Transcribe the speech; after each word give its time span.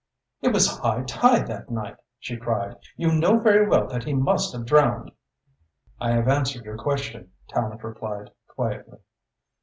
"It 0.41 0.51
was 0.51 0.79
high 0.79 1.03
tide 1.03 1.45
that 1.45 1.69
night!" 1.69 1.97
she 2.17 2.35
cried. 2.35 2.77
"You 2.97 3.11
know 3.13 3.37
very 3.37 3.67
well 3.67 3.85
that 3.89 4.03
he 4.05 4.15
must 4.15 4.51
have 4.51 4.61
been 4.61 4.65
drowned!" 4.65 5.11
"I 5.99 6.09
have 6.13 6.27
answered 6.27 6.65
your 6.65 6.77
question," 6.79 7.31
Tallente 7.47 7.83
replied 7.83 8.31
quietly. 8.47 8.97